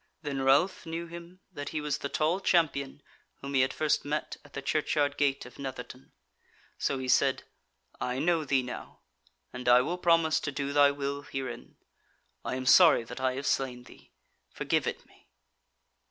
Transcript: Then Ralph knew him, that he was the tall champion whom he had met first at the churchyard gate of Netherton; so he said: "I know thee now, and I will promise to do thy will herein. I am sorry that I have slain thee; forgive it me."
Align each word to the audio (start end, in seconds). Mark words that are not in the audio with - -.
Then 0.23 0.41
Ralph 0.41 0.87
knew 0.87 1.05
him, 1.05 1.41
that 1.51 1.69
he 1.69 1.79
was 1.79 1.99
the 1.99 2.09
tall 2.09 2.39
champion 2.39 3.03
whom 3.39 3.53
he 3.53 3.61
had 3.61 3.69
met 3.69 3.77
first 3.77 4.03
at 4.43 4.53
the 4.53 4.61
churchyard 4.63 5.15
gate 5.15 5.45
of 5.45 5.59
Netherton; 5.59 6.11
so 6.79 6.97
he 6.97 7.07
said: 7.07 7.43
"I 7.99 8.17
know 8.17 8.43
thee 8.43 8.63
now, 8.63 9.01
and 9.53 9.69
I 9.69 9.81
will 9.81 9.99
promise 9.99 10.39
to 10.39 10.51
do 10.51 10.73
thy 10.73 10.89
will 10.89 11.21
herein. 11.21 11.75
I 12.43 12.55
am 12.55 12.65
sorry 12.65 13.03
that 13.03 13.21
I 13.21 13.33
have 13.35 13.45
slain 13.45 13.83
thee; 13.83 14.11
forgive 14.49 14.87
it 14.87 15.05
me." 15.05 15.29